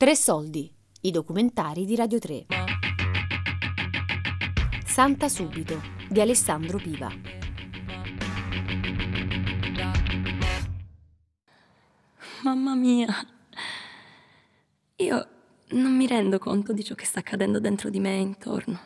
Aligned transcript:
Tre 0.00 0.16
soldi, 0.16 0.74
i 1.02 1.10
documentari 1.10 1.84
di 1.84 1.94
Radio 1.94 2.18
3. 2.18 2.46
Santa 4.86 5.28
Subito 5.28 5.78
di 6.08 6.22
Alessandro 6.22 6.78
Piva. 6.78 7.12
Mamma 12.42 12.74
mia, 12.74 13.08
io 14.96 15.28
non 15.72 15.94
mi 15.94 16.06
rendo 16.06 16.38
conto 16.38 16.72
di 16.72 16.82
ciò 16.82 16.94
che 16.94 17.04
sta 17.04 17.18
accadendo 17.18 17.60
dentro 17.60 17.90
di 17.90 18.00
me 18.00 18.14
e 18.16 18.20
intorno. 18.20 18.80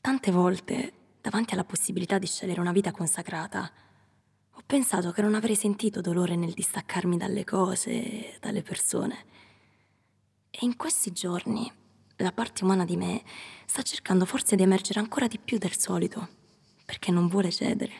Tante 0.00 0.30
volte, 0.30 0.92
davanti 1.20 1.52
alla 1.52 1.64
possibilità 1.64 2.16
di 2.16 2.26
scegliere 2.26 2.62
una 2.62 2.72
vita 2.72 2.92
consacrata, 2.92 3.70
ho 4.52 4.62
pensato 4.64 5.12
che 5.12 5.20
non 5.20 5.34
avrei 5.34 5.54
sentito 5.54 6.00
dolore 6.00 6.34
nel 6.34 6.54
distaccarmi 6.54 7.18
dalle 7.18 7.44
cose, 7.44 8.38
dalle 8.40 8.62
persone. 8.62 9.44
E 10.58 10.64
in 10.64 10.76
questi 10.76 11.12
giorni 11.12 11.70
la 12.16 12.32
parte 12.32 12.64
umana 12.64 12.86
di 12.86 12.96
me 12.96 13.22
sta 13.66 13.82
cercando 13.82 14.24
forse 14.24 14.56
di 14.56 14.62
emergere 14.62 15.00
ancora 15.00 15.26
di 15.26 15.38
più 15.38 15.58
del 15.58 15.76
solito, 15.76 16.28
perché 16.86 17.10
non 17.10 17.28
vuole 17.28 17.52
cedere. 17.52 17.92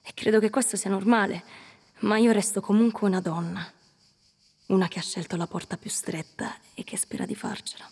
E 0.00 0.14
credo 0.14 0.40
che 0.40 0.48
questo 0.48 0.78
sia 0.78 0.88
normale, 0.88 1.44
ma 2.00 2.16
io 2.16 2.32
resto 2.32 2.62
comunque 2.62 3.06
una 3.06 3.20
donna, 3.20 3.70
una 4.68 4.88
che 4.88 4.98
ha 4.98 5.02
scelto 5.02 5.36
la 5.36 5.46
porta 5.46 5.76
più 5.76 5.90
stretta 5.90 6.54
e 6.72 6.84
che 6.84 6.96
spera 6.96 7.26
di 7.26 7.34
farcela. 7.34 7.86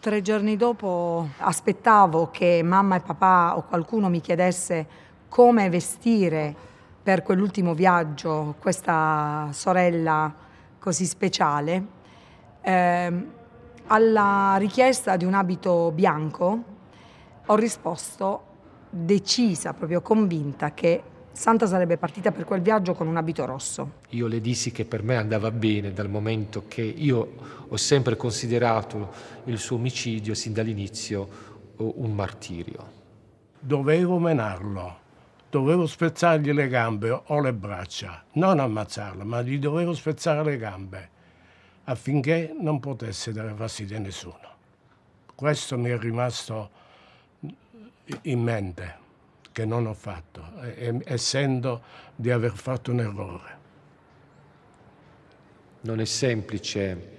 Tre 0.00 0.20
giorni 0.20 0.58
dopo 0.58 1.30
aspettavo 1.38 2.30
che 2.30 2.62
mamma 2.62 2.96
e 2.96 3.00
papà 3.00 3.56
o 3.56 3.62
qualcuno 3.62 4.10
mi 4.10 4.20
chiedesse 4.20 4.86
come 5.30 5.70
vestire 5.70 6.72
per 7.04 7.22
quell'ultimo 7.22 7.74
viaggio 7.74 8.54
questa 8.58 9.50
sorella 9.52 10.34
così 10.78 11.04
speciale, 11.04 11.86
eh, 12.62 13.26
alla 13.88 14.56
richiesta 14.58 15.16
di 15.18 15.26
un 15.26 15.34
abito 15.34 15.92
bianco 15.92 16.64
ho 17.44 17.54
risposto 17.56 18.44
decisa, 18.88 19.74
proprio 19.74 20.00
convinta 20.00 20.72
che 20.72 21.02
Santa 21.32 21.66
sarebbe 21.66 21.98
partita 21.98 22.32
per 22.32 22.44
quel 22.44 22.62
viaggio 22.62 22.94
con 22.94 23.06
un 23.06 23.18
abito 23.18 23.44
rosso. 23.44 23.96
Io 24.10 24.26
le 24.26 24.40
dissi 24.40 24.72
che 24.72 24.86
per 24.86 25.02
me 25.02 25.16
andava 25.16 25.50
bene 25.50 25.92
dal 25.92 26.08
momento 26.08 26.64
che 26.66 26.80
io 26.80 27.34
ho 27.68 27.76
sempre 27.76 28.16
considerato 28.16 29.12
il 29.44 29.58
suo 29.58 29.76
omicidio 29.76 30.32
sin 30.32 30.54
dall'inizio 30.54 31.28
un 31.76 32.14
martirio. 32.14 33.02
Dovevo 33.58 34.18
menarlo 34.18 35.02
dovevo 35.54 35.86
spezzargli 35.86 36.50
le 36.50 36.66
gambe 36.66 37.10
o 37.10 37.40
le 37.40 37.52
braccia, 37.52 38.24
non 38.32 38.58
ammazzarlo, 38.58 39.24
ma 39.24 39.40
gli 39.40 39.60
dovevo 39.60 39.94
spezzare 39.94 40.42
le 40.42 40.56
gambe 40.56 41.10
affinché 41.84 42.52
non 42.58 42.80
potesse 42.80 43.30
dare 43.30 43.54
fastidio 43.54 43.96
a 43.96 44.00
nessuno. 44.00 44.48
Questo 45.32 45.78
mi 45.78 45.90
è 45.90 45.96
rimasto 45.96 46.70
in 48.22 48.42
mente, 48.42 48.96
che 49.52 49.64
non 49.64 49.86
ho 49.86 49.94
fatto, 49.94 50.42
essendo 51.04 51.82
di 52.16 52.32
aver 52.32 52.56
fatto 52.56 52.90
un 52.90 52.98
errore. 52.98 53.58
Non 55.82 56.00
è 56.00 56.04
semplice 56.04 57.12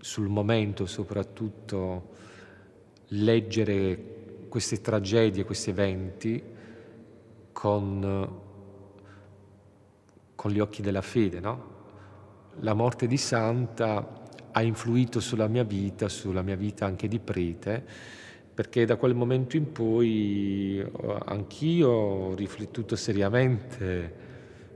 sul 0.00 0.28
momento 0.28 0.84
soprattutto 0.84 2.10
leggere 3.08 4.10
queste 4.50 4.82
tragedie, 4.82 5.44
questi 5.44 5.70
eventi, 5.70 6.51
con, 7.62 8.28
con 10.34 10.50
gli 10.50 10.58
occhi 10.58 10.82
della 10.82 11.00
fede. 11.00 11.38
No? 11.38 11.70
La 12.58 12.74
morte 12.74 13.06
di 13.06 13.16
Santa 13.16 14.20
ha 14.50 14.62
influito 14.62 15.20
sulla 15.20 15.46
mia 15.46 15.62
vita, 15.62 16.08
sulla 16.08 16.42
mia 16.42 16.56
vita 16.56 16.86
anche 16.86 17.06
di 17.06 17.20
prete, 17.20 17.86
perché 18.52 18.84
da 18.84 18.96
quel 18.96 19.14
momento 19.14 19.56
in 19.56 19.70
poi 19.70 20.78
eh, 20.80 21.18
anch'io 21.26 21.88
ho 21.88 22.34
riflettuto 22.34 22.96
seriamente 22.96 24.30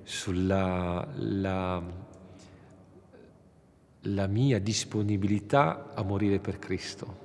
sulla 0.05 1.09
la, 1.13 1.83
la 4.03 4.27
mia 4.29 4.61
disponibilità 4.61 5.93
a 5.93 6.05
morire 6.05 6.39
per 6.39 6.61
Cristo. 6.61 7.25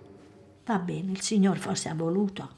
Va 0.66 0.80
bene, 0.80 1.12
il 1.12 1.22
Signore 1.22 1.60
forse 1.60 1.88
ha 1.88 1.94
voluto 1.94 2.50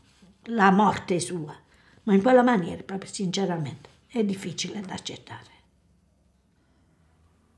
la 0.44 0.72
morte 0.72 1.20
sua, 1.20 1.54
ma 2.04 2.14
in 2.14 2.22
quella 2.22 2.44
maniera, 2.44 2.84
proprio 2.84 3.12
sinceramente, 3.12 3.90
è 4.08 4.24
difficile 4.24 4.82
da 4.82 4.94
accettare. 4.94 5.52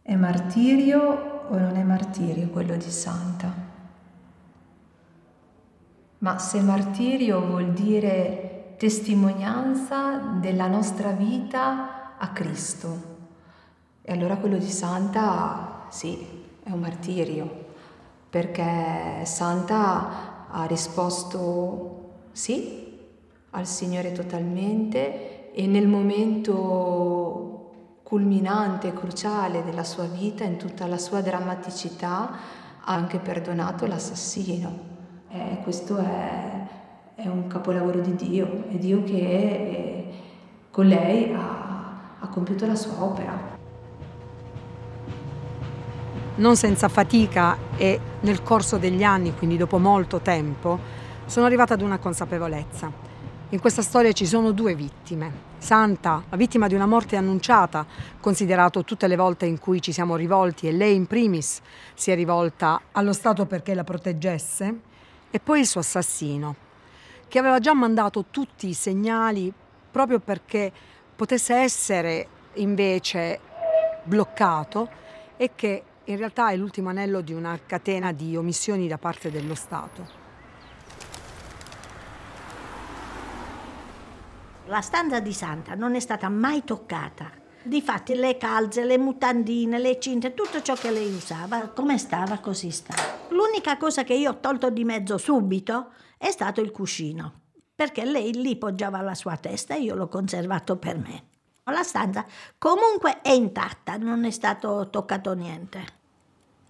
È 0.02 0.16
martirio 0.16 1.48
o 1.50 1.58
non 1.58 1.76
è 1.76 1.84
martirio 1.84 2.50
quello 2.50 2.76
di 2.76 2.92
Santa? 2.92 3.52
Ma 6.20 6.38
se 6.38 6.62
martirio 6.62 7.46
vuol 7.46 7.74
dire 7.74 8.76
testimonianza 8.78 10.18
della 10.40 10.68
nostra 10.68 11.12
vita 11.12 12.18
a 12.18 12.30
Cristo, 12.30 13.14
e 14.02 14.12
allora 14.12 14.38
quello 14.38 14.58
di 14.58 14.70
Santa 14.70 15.88
sì, 15.90 16.44
è 16.64 16.70
un 16.70 16.80
martirio, 16.80 17.66
perché 18.30 19.24
Santa 19.26 20.48
ha 20.50 20.66
risposto 20.66 22.28
sì 22.32 22.95
al 23.56 23.66
Signore 23.66 24.12
totalmente 24.12 25.54
e 25.54 25.66
nel 25.66 25.88
momento 25.88 27.54
culminante 28.04 28.90
e 28.90 28.94
cruciale 28.94 29.64
della 29.64 29.84
sua 29.84 30.06
vita, 30.06 30.44
in 30.44 30.58
tutta 30.58 30.86
la 30.88 30.98
sua 30.98 31.22
drammaticità, 31.22 32.30
ha 32.82 32.94
anche 32.94 33.18
perdonato 33.18 33.88
l'assassino. 33.88 34.94
Eh, 35.30 35.60
questo 35.64 35.98
è, 35.98 36.68
è, 37.16 37.28
un 37.28 37.48
capolavoro 37.48 38.02
di 38.02 38.16
Dio, 38.16 38.66
è 38.70 38.76
Dio 38.76 39.04
che 39.04 39.16
eh, 39.16 40.14
con 40.70 40.88
lei 40.88 41.34
ha, 41.34 42.18
ha 42.20 42.28
compiuto 42.28 42.68
la 42.68 42.76
sua 42.76 43.02
opera. 43.02 43.54
Non 46.36 46.58
senza 46.58 46.90
fatica 46.90 47.58
e 47.78 48.00
nel 48.20 48.44
corso 48.44 48.78
degli 48.78 49.04
anni, 49.04 49.34
quindi 49.34 49.56
dopo 49.56 49.80
molto 49.80 50.20
tempo, 50.20 50.78
sono 51.26 51.46
arrivata 51.46 51.74
ad 51.74 51.82
una 51.82 51.98
consapevolezza 51.98 53.05
in 53.50 53.60
questa 53.60 53.84
storia 53.84 54.12
ci 54.12 54.26
sono 54.26 54.52
due 54.52 54.74
vittime. 54.74 55.54
Santa, 55.60 56.24
la 56.30 56.36
vittima 56.36 56.68
di 56.68 56.74
una 56.74 56.88
morte 56.88 57.16
annunciata, 57.16 57.86
considerato 58.20 58.84
tutte 58.84 59.08
le 59.08 59.16
volte 59.16 59.46
in 59.46 59.60
cui 59.60 59.82
ci 59.82 59.92
siamo 59.92 60.16
rivolti 60.16 60.68
e 60.68 60.72
lei 60.72 60.96
in 60.96 61.06
primis 61.06 61.62
si 61.94 62.10
è 62.10 62.16
rivolta 62.16 62.82
allo 62.92 63.14
Stato 63.14 63.46
perché 63.46 63.76
la 63.76 63.84
proteggesse, 63.84 64.80
e 65.30 65.40
poi 65.40 65.60
il 65.60 65.68
suo 65.68 65.82
assassino, 65.82 66.56
che 67.28 67.38
aveva 67.38 67.60
già 67.60 67.74
mandato 67.74 68.26
tutti 68.32 68.68
i 68.68 68.74
segnali 68.74 69.54
proprio 69.92 70.20
perché 70.20 70.72
potesse 71.16 71.54
essere 71.56 72.28
invece 72.56 73.40
bloccato 74.04 74.90
e 75.38 75.52
che 75.56 75.84
in 76.06 76.18
realtà 76.18 76.50
è 76.50 76.56
l'ultimo 76.56 76.90
anello 76.90 77.22
di 77.22 77.34
una 77.34 77.60
catena 77.66 78.12
di 78.12 78.36
omissioni 78.36 78.88
da 78.88 78.98
parte 78.98 79.30
dello 79.30 79.56
Stato. 79.56 80.25
La 84.68 84.82
stanza 84.82 85.20
di 85.20 85.32
Santa 85.32 85.76
non 85.76 85.94
è 85.94 86.00
stata 86.00 86.28
mai 86.28 86.64
toccata. 86.64 87.30
Difatti 87.62 88.16
le 88.16 88.36
calze, 88.38 88.84
le 88.84 88.98
mutandine, 88.98 89.78
le 89.78 90.00
cinte, 90.00 90.34
tutto 90.34 90.60
ciò 90.64 90.74
che 90.74 90.90
lei 90.90 91.14
usava, 91.14 91.70
come 91.70 92.00
stava 92.00 92.40
così 92.40 92.72
sta. 92.72 92.96
L'unica 93.30 93.78
cosa 93.78 94.04
che 94.04 94.16
io 94.16 94.32
ho 94.32 94.40
tolto 94.40 94.72
di 94.72 94.84
mezzo 94.84 95.20
subito 95.20 95.92
è 96.18 96.32
stato 96.32 96.62
il 96.62 96.72
cuscino, 96.72 97.42
perché 97.76 98.06
lei 98.06 98.34
lì 98.34 98.58
poggiava 98.58 99.02
la 99.02 99.14
sua 99.14 99.38
testa 99.38 99.76
e 99.76 99.82
io 99.82 99.94
l'ho 99.94 100.08
conservato 100.08 100.78
per 100.78 100.98
me. 100.98 101.26
La 101.66 101.84
stanza 101.84 102.26
comunque 102.58 103.22
è 103.22 103.32
intatta, 103.32 103.98
non 103.98 104.26
è 104.26 104.32
stato 104.32 104.90
toccato 104.90 105.34
niente. 105.34 105.86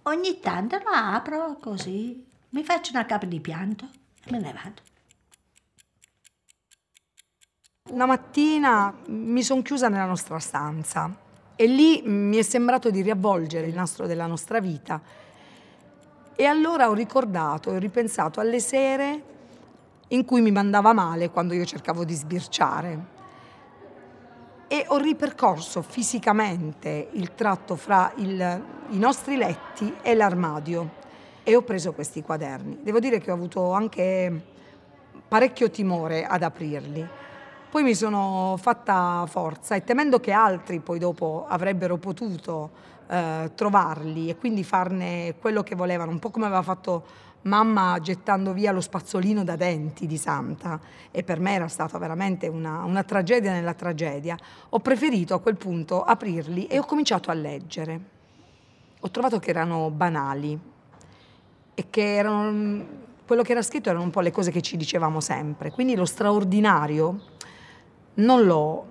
Ogni 0.02 0.38
tanto 0.40 0.76
la 0.84 1.14
apro 1.14 1.56
così, 1.58 2.22
mi 2.50 2.62
faccio 2.62 2.92
una 2.92 3.06
capa 3.06 3.24
di 3.24 3.40
pianto 3.40 3.88
e 4.22 4.30
me 4.32 4.38
ne 4.38 4.52
vado. 4.52 4.95
Una 7.88 8.06
mattina 8.06 8.92
mi 9.06 9.44
sono 9.44 9.62
chiusa 9.62 9.88
nella 9.88 10.06
nostra 10.06 10.40
stanza 10.40 11.08
e 11.54 11.66
lì 11.66 12.02
mi 12.04 12.36
è 12.36 12.42
sembrato 12.42 12.90
di 12.90 13.00
riavvolgere 13.00 13.68
il 13.68 13.74
nastro 13.74 14.08
della 14.08 14.26
nostra 14.26 14.58
vita. 14.58 15.00
E 16.34 16.44
allora 16.44 16.90
ho 16.90 16.94
ricordato 16.94 17.72
e 17.72 17.78
ripensato 17.78 18.40
alle 18.40 18.58
sere 18.58 19.22
in 20.08 20.24
cui 20.24 20.40
mi 20.40 20.50
mandava 20.50 20.92
male 20.92 21.30
quando 21.30 21.54
io 21.54 21.64
cercavo 21.64 22.04
di 22.04 22.14
sbirciare. 22.14 23.04
E 24.66 24.84
ho 24.88 24.96
ripercorso 24.96 25.80
fisicamente 25.80 27.10
il 27.12 27.36
tratto 27.36 27.76
fra 27.76 28.12
il, 28.16 28.64
i 28.88 28.98
nostri 28.98 29.36
letti 29.36 29.94
e 30.02 30.16
l'armadio 30.16 30.90
e 31.44 31.54
ho 31.54 31.62
preso 31.62 31.92
questi 31.92 32.20
quaderni. 32.20 32.80
Devo 32.82 32.98
dire 32.98 33.20
che 33.20 33.30
ho 33.30 33.34
avuto 33.34 33.70
anche 33.70 34.44
parecchio 35.28 35.70
timore 35.70 36.26
ad 36.26 36.42
aprirli 36.42 37.24
Poi 37.76 37.84
mi 37.84 37.94
sono 37.94 38.56
fatta 38.56 39.26
forza 39.28 39.74
e 39.74 39.84
temendo 39.84 40.18
che 40.18 40.32
altri 40.32 40.80
poi 40.80 40.98
dopo 40.98 41.44
avrebbero 41.46 41.98
potuto 41.98 42.70
eh, 43.06 43.50
trovarli 43.54 44.30
e 44.30 44.36
quindi 44.36 44.64
farne 44.64 45.34
quello 45.38 45.62
che 45.62 45.74
volevano, 45.74 46.10
un 46.10 46.18
po' 46.18 46.30
come 46.30 46.46
aveva 46.46 46.62
fatto 46.62 47.04
mamma 47.42 47.98
gettando 48.00 48.54
via 48.54 48.72
lo 48.72 48.80
spazzolino 48.80 49.44
da 49.44 49.56
denti 49.56 50.06
di 50.06 50.16
Santa. 50.16 50.80
E 51.10 51.22
per 51.22 51.38
me 51.38 51.52
era 51.52 51.68
stata 51.68 51.98
veramente 51.98 52.48
una, 52.48 52.82
una 52.84 53.02
tragedia 53.02 53.52
nella 53.52 53.74
tragedia, 53.74 54.38
ho 54.70 54.78
preferito 54.78 55.34
a 55.34 55.40
quel 55.40 55.58
punto 55.58 56.02
aprirli 56.02 56.68
e 56.68 56.78
ho 56.78 56.84
cominciato 56.86 57.30
a 57.30 57.34
leggere. 57.34 58.00
Ho 59.00 59.10
trovato 59.10 59.38
che 59.38 59.50
erano 59.50 59.90
banali 59.90 60.58
e 61.74 61.90
che 61.90 62.14
erano 62.14 62.86
quello 63.26 63.42
che 63.42 63.52
era 63.52 63.60
scritto 63.60 63.90
erano 63.90 64.04
un 64.04 64.10
po' 64.10 64.20
le 64.20 64.30
cose 64.30 64.50
che 64.50 64.62
ci 64.62 64.78
dicevamo 64.78 65.20
sempre, 65.20 65.70
quindi 65.70 65.94
lo 65.94 66.06
straordinario 66.06 67.34
non 68.16 68.44
l'ho, 68.44 68.86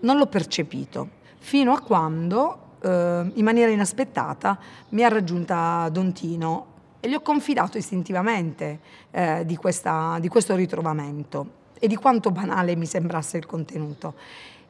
non 0.00 0.16
l'ho 0.18 0.26
percepito, 0.26 1.08
fino 1.38 1.72
a 1.72 1.80
quando, 1.80 2.58
eh, 2.80 3.30
in 3.34 3.44
maniera 3.44 3.70
inaspettata, 3.70 4.58
mi 4.90 5.02
ha 5.02 5.08
raggiunta 5.08 5.88
Don 5.90 6.12
Tino 6.12 6.74
e 7.00 7.08
gli 7.08 7.14
ho 7.14 7.20
confidato 7.20 7.78
istintivamente 7.78 8.80
eh, 9.10 9.44
di, 9.44 9.56
questa, 9.56 10.18
di 10.20 10.28
questo 10.28 10.54
ritrovamento 10.54 11.64
e 11.78 11.88
di 11.88 11.96
quanto 11.96 12.30
banale 12.30 12.74
mi 12.76 12.86
sembrasse 12.86 13.36
il 13.36 13.46
contenuto. 13.46 14.14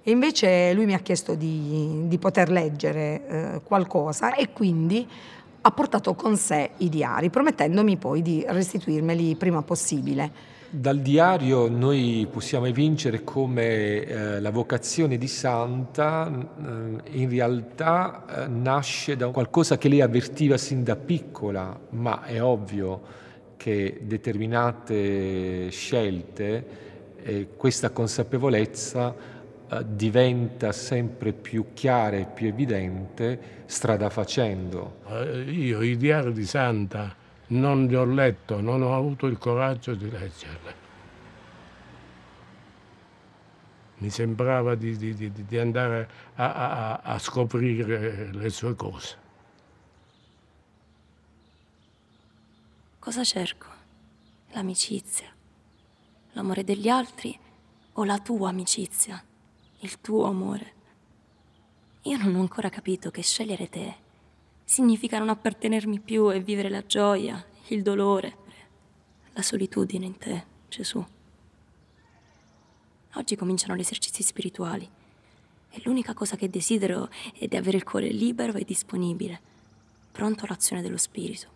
E 0.02 0.10
invece 0.10 0.72
lui 0.72 0.86
mi 0.86 0.94
ha 0.94 0.98
chiesto 1.00 1.34
di, 1.34 2.06
di 2.06 2.18
poter 2.18 2.50
leggere 2.50 3.26
eh, 3.26 3.60
qualcosa 3.64 4.34
e 4.34 4.52
quindi 4.52 5.08
ha 5.62 5.70
portato 5.72 6.14
con 6.14 6.36
sé 6.36 6.70
i 6.76 6.88
diari, 6.88 7.28
promettendomi 7.28 7.96
poi 7.96 8.22
di 8.22 8.44
restituirmeli 8.46 9.34
prima 9.34 9.62
possibile. 9.62 10.54
Dal 10.68 10.98
diario 10.98 11.68
noi 11.68 12.26
possiamo 12.30 12.66
evincere 12.66 13.22
come 13.22 14.04
eh, 14.04 14.40
la 14.40 14.50
vocazione 14.50 15.16
di 15.16 15.28
Santa 15.28 16.26
eh, 16.28 17.18
in 17.18 17.28
realtà 17.28 18.24
eh, 18.44 18.48
nasce 18.48 19.16
da 19.16 19.28
qualcosa 19.28 19.78
che 19.78 19.88
lei 19.88 20.00
avvertiva 20.00 20.56
sin 20.56 20.82
da 20.82 20.96
piccola, 20.96 21.78
ma 21.90 22.24
è 22.24 22.42
ovvio 22.42 23.00
che 23.56 24.00
determinate 24.02 25.70
scelte 25.70 26.84
questa 27.56 27.90
consapevolezza 27.90 29.14
eh, 29.68 29.84
diventa 29.84 30.72
sempre 30.72 31.32
più 31.32 31.66
chiara 31.74 32.16
e 32.16 32.26
più 32.26 32.48
evidente 32.48 33.38
strada 33.66 34.10
facendo. 34.10 34.98
Eh, 35.08 35.42
io 35.42 35.82
i 35.82 35.96
diari 35.96 36.32
di 36.32 36.44
Santa 36.44 37.24
non 37.48 37.86
li 37.86 37.94
ho 37.94 38.04
letto, 38.04 38.60
non 38.60 38.82
ho 38.82 38.96
avuto 38.96 39.26
il 39.26 39.38
coraggio 39.38 39.94
di 39.94 40.10
leggerli. 40.10 40.74
Mi 43.98 44.10
sembrava 44.10 44.74
di, 44.74 44.96
di, 44.96 45.14
di, 45.14 45.32
di 45.32 45.58
andare 45.58 46.08
a, 46.34 46.52
a, 46.52 47.00
a 47.02 47.18
scoprire 47.18 48.32
le 48.32 48.50
sue 48.50 48.74
cose. 48.74 49.24
Cosa 52.98 53.24
cerco? 53.24 53.66
L'amicizia, 54.50 55.28
l'amore 56.32 56.64
degli 56.64 56.88
altri 56.88 57.38
o 57.92 58.04
la 58.04 58.18
tua 58.18 58.50
amicizia? 58.50 59.22
il 59.80 60.00
tuo 60.00 60.24
amore. 60.24 60.74
Io 62.02 62.16
non 62.18 62.34
ho 62.36 62.40
ancora 62.40 62.68
capito 62.68 63.10
che 63.10 63.22
scegliere 63.22 63.68
te 63.68 63.96
significa 64.66 65.18
non 65.18 65.28
appartenermi 65.28 66.00
più 66.00 66.30
e 66.30 66.40
vivere 66.40 66.68
la 66.68 66.84
gioia, 66.84 67.42
il 67.68 67.82
dolore, 67.82 68.36
la 69.32 69.40
solitudine 69.42 70.04
in 70.04 70.18
te, 70.18 70.44
Gesù. 70.68 71.02
Oggi 73.14 73.36
cominciano 73.36 73.76
gli 73.76 73.80
esercizi 73.80 74.24
spirituali 74.24 74.86
e 75.70 75.80
l'unica 75.84 76.14
cosa 76.14 76.36
che 76.36 76.50
desidero 76.50 77.08
è 77.38 77.46
di 77.46 77.56
avere 77.56 77.76
il 77.76 77.84
cuore 77.84 78.08
libero 78.08 78.54
e 78.54 78.64
disponibile, 78.64 79.40
pronto 80.10 80.44
all'azione 80.44 80.82
dello 80.82 80.98
Spirito, 80.98 81.48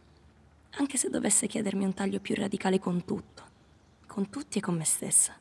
anche 0.77 0.97
se 0.97 1.11
dovesse 1.11 1.49
chiedermi 1.49 1.85
un 1.85 1.95
taglio 1.95 2.21
più 2.21 2.37
radicale 2.37 2.79
con 2.79 3.05
tutto, 3.05 3.43
con 4.07 4.31
tutti 4.31 4.59
e 4.59 4.61
con 4.61 4.77
me 4.77 4.85
stessa. 4.85 5.37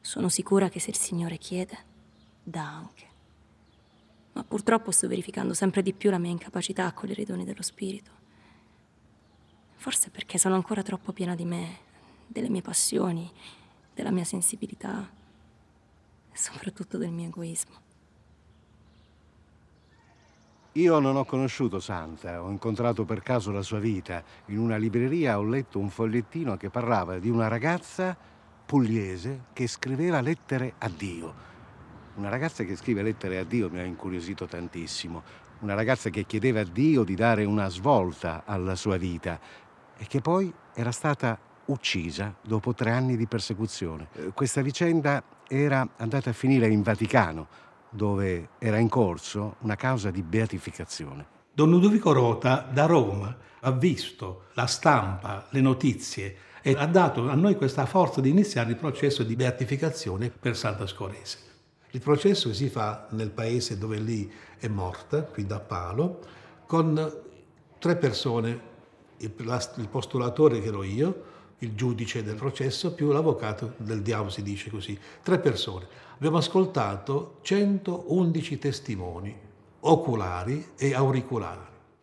Sono 0.00 0.28
sicura 0.30 0.70
che 0.70 0.80
se 0.80 0.90
il 0.90 0.96
Signore 0.96 1.36
chiede, 1.36 1.78
dà 2.42 2.66
anche. 2.66 3.11
Ma 4.32 4.44
purtroppo 4.44 4.90
sto 4.90 5.08
verificando 5.08 5.54
sempre 5.54 5.82
di 5.82 5.92
più 5.92 6.10
la 6.10 6.18
mia 6.18 6.30
incapacità 6.30 6.86
a 6.86 6.92
cogliere 6.92 7.22
i 7.22 7.26
doni 7.26 7.44
dello 7.44 7.62
Spirito. 7.62 8.10
Forse 9.76 10.10
perché 10.10 10.38
sono 10.38 10.54
ancora 10.54 10.82
troppo 10.82 11.12
piena 11.12 11.34
di 11.34 11.44
me, 11.44 11.78
delle 12.26 12.48
mie 12.48 12.62
passioni, 12.62 13.30
della 13.94 14.10
mia 14.10 14.24
sensibilità 14.24 15.10
e 16.30 16.36
soprattutto 16.36 16.96
del 16.98 17.10
mio 17.10 17.26
egoismo. 17.26 17.80
Io 20.76 20.98
non 21.00 21.16
ho 21.16 21.26
conosciuto 21.26 21.80
Santa, 21.80 22.42
ho 22.42 22.48
incontrato 22.48 23.04
per 23.04 23.22
caso 23.22 23.50
la 23.50 23.60
sua 23.60 23.78
vita. 23.78 24.24
In 24.46 24.58
una 24.58 24.78
libreria 24.78 25.38
ho 25.38 25.42
letto 25.42 25.78
un 25.78 25.90
fogliettino 25.90 26.56
che 26.56 26.70
parlava 26.70 27.18
di 27.18 27.28
una 27.28 27.48
ragazza 27.48 28.16
pugliese 28.64 29.46
che 29.52 29.66
scriveva 29.66 30.22
lettere 30.22 30.74
a 30.78 30.88
Dio. 30.88 31.51
Una 32.14 32.28
ragazza 32.28 32.62
che 32.64 32.76
scrive 32.76 33.02
lettere 33.02 33.38
a 33.38 33.44
Dio 33.44 33.70
mi 33.70 33.78
ha 33.78 33.84
incuriosito 33.84 34.44
tantissimo. 34.44 35.22
Una 35.60 35.72
ragazza 35.72 36.10
che 36.10 36.26
chiedeva 36.26 36.60
a 36.60 36.64
Dio 36.64 37.04
di 37.04 37.14
dare 37.14 37.44
una 37.44 37.68
svolta 37.70 38.42
alla 38.44 38.74
sua 38.74 38.98
vita 38.98 39.40
e 39.96 40.04
che 40.06 40.20
poi 40.20 40.52
era 40.74 40.90
stata 40.90 41.38
uccisa 41.66 42.34
dopo 42.42 42.74
tre 42.74 42.90
anni 42.90 43.16
di 43.16 43.26
persecuzione. 43.26 44.08
Eh, 44.12 44.32
questa 44.34 44.60
vicenda 44.60 45.22
era 45.48 45.88
andata 45.96 46.30
a 46.30 46.34
finire 46.34 46.68
in 46.68 46.82
Vaticano, 46.82 47.48
dove 47.88 48.50
era 48.58 48.76
in 48.76 48.90
corso 48.90 49.56
una 49.60 49.76
causa 49.76 50.10
di 50.10 50.22
beatificazione. 50.22 51.24
Don 51.54 51.70
Ludovico 51.70 52.12
Rota 52.12 52.68
da 52.70 52.84
Roma 52.84 53.34
ha 53.60 53.70
visto 53.70 54.48
la 54.52 54.66
stampa, 54.66 55.46
le 55.48 55.60
notizie 55.62 56.36
e 56.60 56.74
ha 56.76 56.86
dato 56.86 57.30
a 57.30 57.34
noi 57.34 57.56
questa 57.56 57.86
forza 57.86 58.20
di 58.20 58.28
iniziare 58.28 58.70
il 58.70 58.76
processo 58.76 59.22
di 59.22 59.34
beatificazione 59.34 60.28
per 60.28 60.56
Santa 60.58 60.86
Scorese. 60.86 61.51
Il 61.94 62.00
processo 62.00 62.54
si 62.54 62.70
fa 62.70 63.06
nel 63.10 63.30
paese 63.30 63.76
dove 63.76 63.98
lì 63.98 64.30
è 64.58 64.66
morta, 64.66 65.24
qui 65.24 65.44
da 65.44 65.60
Palo, 65.60 66.20
con 66.66 67.20
tre 67.78 67.96
persone, 67.96 68.70
il, 69.18 69.30
postulatore 69.90 70.62
che 70.62 70.68
ero 70.68 70.84
io, 70.84 71.24
il 71.58 71.74
giudice 71.74 72.22
del 72.22 72.36
processo, 72.36 72.94
più 72.94 73.12
l'avvocato 73.12 73.74
del 73.76 74.00
diavolo, 74.00 74.30
si 74.30 74.42
dice 74.42 74.70
così, 74.70 74.98
tre 75.22 75.38
persone. 75.38 75.86
Abbiamo 76.14 76.38
ascoltato 76.38 77.38
111 77.42 78.58
testimoni 78.58 79.36
oculari 79.80 80.70
e 80.76 80.94
auricolari. 80.94 81.60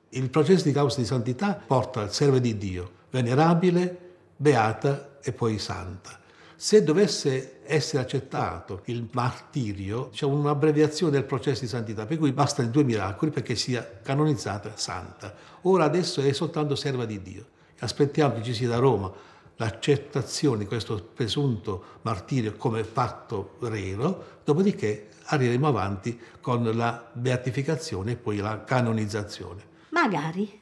Il 0.10 0.30
processo 0.30 0.66
di 0.66 0.72
causa 0.72 1.00
di 1.00 1.06
santità 1.06 1.56
porta 1.56 2.02
al 2.02 2.14
servo 2.14 2.38
di 2.38 2.56
Dio, 2.58 2.92
venerabile, 3.10 3.98
beata 4.36 5.18
e 5.20 5.34
poi 5.34 5.58
santa. 5.58 6.20
Se 6.62 6.84
dovesse 6.84 7.62
essere 7.64 8.04
accettato 8.04 8.82
il 8.88 9.08
martirio, 9.14 10.10
c'è 10.10 10.26
un'abbreviazione 10.26 11.14
del 11.14 11.24
processo 11.24 11.62
di 11.62 11.70
santità, 11.70 12.06
per 12.06 12.18
cui 12.18 12.34
bastano 12.34 12.68
due 12.68 12.84
miracoli 12.84 13.32
perché 13.32 13.56
sia 13.56 14.02
canonizzata 14.02 14.76
santa. 14.76 15.34
Ora 15.62 15.86
adesso 15.86 16.20
è 16.20 16.34
soltanto 16.34 16.76
serva 16.76 17.06
di 17.06 17.22
Dio. 17.22 17.46
Aspettiamo 17.80 18.34
che 18.34 18.44
ci 18.44 18.54
sia 18.54 18.68
da 18.68 18.76
Roma 18.76 19.10
l'accettazione 19.56 20.58
di 20.58 20.66
questo 20.66 21.02
presunto 21.02 22.00
martirio 22.02 22.58
come 22.58 22.84
fatto 22.84 23.56
vero, 23.60 24.42
dopodiché 24.44 25.12
arriveremo 25.28 25.66
avanti 25.66 26.20
con 26.42 26.70
la 26.76 27.10
beatificazione 27.14 28.12
e 28.12 28.16
poi 28.18 28.36
la 28.36 28.66
canonizzazione. 28.66 29.64
Magari. 29.92 30.62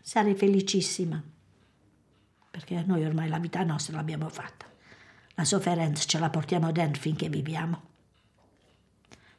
Sarei 0.00 0.34
felicissima 0.34 1.22
perché 2.50 2.82
noi 2.84 3.04
ormai 3.04 3.28
la 3.28 3.38
vita 3.38 3.62
nostra 3.62 3.94
l'abbiamo 3.94 4.28
fatta. 4.28 4.70
La 5.34 5.44
sofferenza 5.44 6.04
ce 6.04 6.18
la 6.18 6.30
portiamo 6.30 6.72
dentro 6.72 7.00
finché 7.00 7.28
viviamo. 7.28 7.80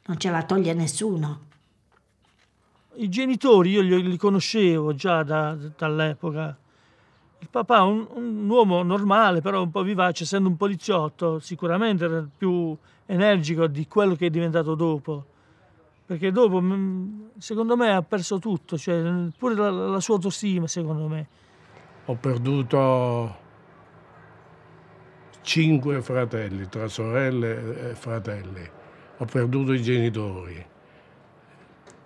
Non 0.06 0.18
ce 0.18 0.30
la 0.30 0.42
toglie 0.42 0.74
nessuno. 0.74 1.52
I 2.96 3.08
genitori 3.08 3.70
io 3.70 3.80
li, 3.80 4.02
li 4.02 4.16
conoscevo 4.16 4.94
già 4.94 5.22
da, 5.22 5.56
dall'epoca. 5.76 6.56
Il 7.38 7.48
papà, 7.50 7.82
un, 7.82 8.06
un 8.14 8.48
uomo 8.48 8.82
normale, 8.82 9.40
però 9.40 9.62
un 9.62 9.70
po' 9.70 9.82
vivace, 9.82 10.24
essendo 10.24 10.48
un 10.48 10.56
poliziotto, 10.56 11.38
sicuramente 11.40 12.04
era 12.04 12.26
più 12.36 12.76
energico 13.06 13.66
di 13.66 13.86
quello 13.86 14.14
che 14.14 14.26
è 14.26 14.30
diventato 14.30 14.74
dopo. 14.74 15.24
Perché 16.06 16.30
dopo, 16.30 16.60
mm, 16.60 17.26
secondo 17.38 17.76
me, 17.76 17.90
ha 17.92 18.02
perso 18.02 18.38
tutto, 18.38 18.76
cioè, 18.78 19.28
pure 19.36 19.54
la, 19.54 19.70
la 19.70 20.00
sua 20.00 20.14
autostima, 20.14 20.66
secondo 20.66 21.08
me 21.08 21.26
ho 22.06 22.14
perduto 22.16 23.42
cinque 25.44 26.00
fratelli, 26.00 26.66
tra 26.68 26.88
sorelle 26.88 27.90
e 27.90 27.94
fratelli. 27.94 28.66
Ho 29.18 29.24
perduto 29.26 29.74
i 29.74 29.82
genitori. 29.82 30.64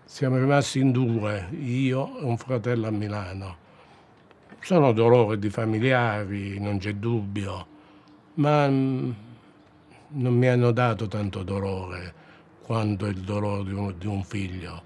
Siamo 0.05 0.37
rimasti 0.37 0.81
in 0.81 0.91
due, 0.91 1.49
io 1.53 2.19
e 2.19 2.25
un 2.25 2.37
fratello 2.37 2.89
a 2.89 2.91
Milano. 2.91 3.67
Sono 4.61 4.93
dolori 4.93 5.39
di 5.39 5.51
familiari, 5.51 6.59
non 6.59 6.79
c'è 6.79 6.95
dubbio, 6.95 7.67
ma 8.35 8.69
mm, 8.69 9.11
non 10.09 10.35
mi 10.35 10.49
hanno 10.49 10.73
dato 10.73 11.07
tanto 11.07 11.43
dolore 11.45 12.27
quanto 12.63 13.07
il 13.07 13.21
dolore 13.21 13.65
di 13.65 13.73
un, 13.73 13.95
di 13.97 14.07
un 14.07 14.25
figlio, 14.25 14.83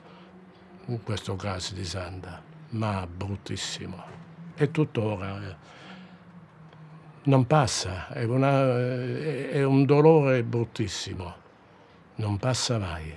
in 0.87 1.03
questo 1.03 1.37
caso 1.37 1.75
di 1.75 1.85
Santa, 1.85 2.43
ma 2.71 3.07
bruttissimo. 3.07 4.21
E 4.55 4.71
tuttora 4.71 5.41
eh, 5.43 5.57
non 7.25 7.47
passa, 7.47 8.09
è, 8.09 8.25
una, 8.25 8.79
è 8.79 9.62
un 9.62 9.85
dolore 9.85 10.43
bruttissimo, 10.43 11.35
non 12.17 12.37
passa 12.38 12.79
mai. 12.79 13.14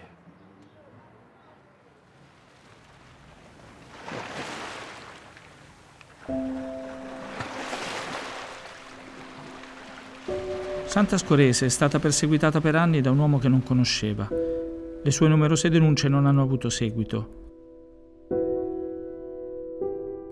Santa 10.86 11.18
Scorese 11.18 11.66
è 11.66 11.70
stata 11.70 12.00
perseguitata 12.00 12.62
per 12.62 12.76
anni 12.76 13.02
da 13.02 13.12
un 13.12 13.18
uomo 13.18 13.40
che 13.40 13.50
non 13.50 13.64
conosceva. 13.64 14.30
Le 14.30 15.12
sue 15.12 15.28
numerose 15.28 15.70
denunce 15.70 16.08
non 16.08 16.26
hanno 16.26 16.42
avuto 16.42 16.70
seguito. 16.70 17.44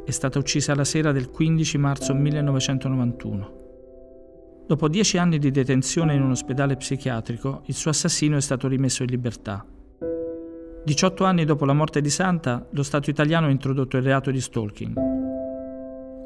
È 0.05 0.11
stata 0.11 0.39
uccisa 0.39 0.75
la 0.75 0.85
sera 0.85 1.11
del 1.11 1.29
15 1.29 1.77
marzo 1.77 2.13
1991. 2.13 3.62
Dopo 4.65 4.87
dieci 4.87 5.17
anni 5.17 5.39
di 5.39 5.51
detenzione 5.51 6.15
in 6.15 6.21
un 6.21 6.31
ospedale 6.31 6.77
psichiatrico, 6.77 7.63
il 7.65 7.73
suo 7.73 7.91
assassino 7.91 8.37
è 8.37 8.41
stato 8.41 8.69
rimesso 8.69 9.03
in 9.03 9.09
libertà. 9.09 9.65
18 10.85 11.23
anni 11.25 11.43
dopo 11.43 11.65
la 11.65 11.73
morte 11.73 11.99
di 11.99 12.09
Santa, 12.09 12.65
lo 12.69 12.83
Stato 12.83 13.09
italiano 13.09 13.47
ha 13.47 13.51
introdotto 13.51 13.97
il 13.97 14.03
reato 14.03 14.31
di 14.31 14.39
stalking. 14.39 14.97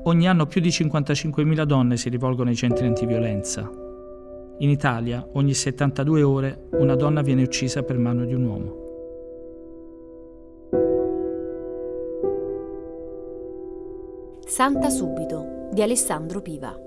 Ogni 0.04 0.28
anno 0.28 0.46
più 0.46 0.62
di 0.62 0.70
55.000 0.70 1.64
donne 1.64 1.98
si 1.98 2.10
rivolgono 2.10 2.50
ai 2.50 2.56
centri 2.56 2.86
antiviolenza. 2.86 3.70
In 4.60 4.70
Italia, 4.70 5.28
ogni 5.34 5.54
72 5.54 6.22
ore, 6.24 6.70
una 6.74 6.96
donna 6.96 7.22
viene 7.22 7.44
uccisa 7.44 7.84
per 7.84 7.98
mano 7.98 8.24
di 8.26 8.34
un 8.34 8.44
uomo. 8.44 8.86
Santa 14.46 14.90
Subito 14.90 15.70
di 15.72 15.82
Alessandro 15.82 16.42
Piva. 16.42 16.87